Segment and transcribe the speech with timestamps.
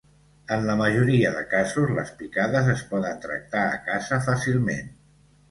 [0.53, 4.91] En la majoria de casos, les picades es poden tractar a casa fàcilment.